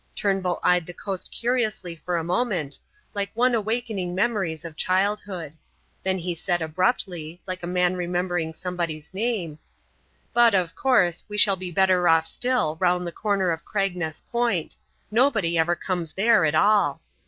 [0.15, 2.79] Turnbull eyed the coast curiously for a moment,
[3.13, 5.53] like one awakening memories of childhood;
[6.01, 9.59] then he said abruptly, like a man remembering somebody's name:
[10.33, 14.75] "But, of course, we shall be better off still round the corner of Cragness Point;
[15.11, 17.03] nobody ever comes there at all."